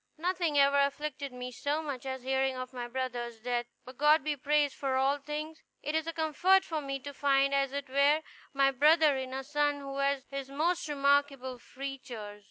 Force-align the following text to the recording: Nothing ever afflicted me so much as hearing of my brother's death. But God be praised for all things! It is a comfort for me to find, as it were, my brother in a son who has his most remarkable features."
Nothing 0.17 0.57
ever 0.57 0.79
afflicted 0.79 1.31
me 1.31 1.51
so 1.51 1.83
much 1.83 2.07
as 2.07 2.23
hearing 2.23 2.57
of 2.57 2.73
my 2.73 2.87
brother's 2.87 3.39
death. 3.39 3.67
But 3.85 3.99
God 3.99 4.23
be 4.23 4.35
praised 4.35 4.73
for 4.73 4.95
all 4.95 5.19
things! 5.19 5.61
It 5.83 5.93
is 5.93 6.07
a 6.07 6.11
comfort 6.13 6.65
for 6.65 6.81
me 6.81 6.97
to 7.01 7.13
find, 7.13 7.53
as 7.53 7.71
it 7.71 7.87
were, 7.87 8.23
my 8.51 8.71
brother 8.71 9.15
in 9.15 9.31
a 9.31 9.43
son 9.43 9.79
who 9.79 9.97
has 9.99 10.23
his 10.31 10.49
most 10.49 10.89
remarkable 10.89 11.59
features." 11.59 12.39